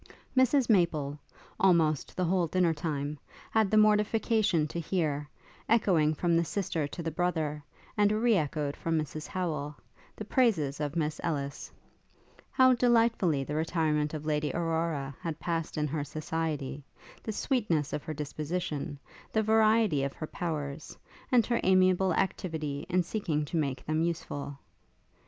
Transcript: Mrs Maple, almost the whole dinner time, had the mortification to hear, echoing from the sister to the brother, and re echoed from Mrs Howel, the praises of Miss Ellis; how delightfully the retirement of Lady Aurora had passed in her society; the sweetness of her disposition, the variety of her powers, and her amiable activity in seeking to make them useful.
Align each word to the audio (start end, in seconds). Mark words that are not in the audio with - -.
Mrs 0.35 0.67
Maple, 0.67 1.19
almost 1.59 2.15
the 2.17 2.25
whole 2.25 2.47
dinner 2.47 2.73
time, 2.73 3.19
had 3.51 3.69
the 3.69 3.77
mortification 3.77 4.67
to 4.69 4.79
hear, 4.79 5.29
echoing 5.69 6.15
from 6.15 6.35
the 6.35 6.43
sister 6.43 6.87
to 6.87 7.03
the 7.03 7.11
brother, 7.11 7.61
and 7.95 8.11
re 8.11 8.33
echoed 8.35 8.75
from 8.75 8.97
Mrs 8.99 9.27
Howel, 9.27 9.75
the 10.15 10.25
praises 10.25 10.79
of 10.79 10.95
Miss 10.95 11.21
Ellis; 11.23 11.71
how 12.49 12.73
delightfully 12.73 13.43
the 13.43 13.53
retirement 13.53 14.15
of 14.15 14.25
Lady 14.25 14.51
Aurora 14.55 15.15
had 15.21 15.39
passed 15.39 15.77
in 15.77 15.85
her 15.89 16.03
society; 16.03 16.83
the 17.21 17.31
sweetness 17.31 17.93
of 17.93 18.01
her 18.01 18.13
disposition, 18.15 18.97
the 19.31 19.43
variety 19.43 20.01
of 20.01 20.13
her 20.13 20.25
powers, 20.25 20.97
and 21.31 21.45
her 21.45 21.59
amiable 21.61 22.11
activity 22.15 22.87
in 22.89 23.03
seeking 23.03 23.45
to 23.45 23.55
make 23.55 23.85
them 23.85 24.01
useful. 24.01 24.57